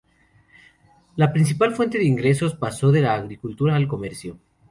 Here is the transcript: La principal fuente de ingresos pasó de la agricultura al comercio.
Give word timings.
La 1.15 1.31
principal 1.31 1.75
fuente 1.75 1.99
de 1.99 2.05
ingresos 2.05 2.55
pasó 2.55 2.91
de 2.91 3.01
la 3.01 3.13
agricultura 3.13 3.75
al 3.75 3.87
comercio. 3.87 4.39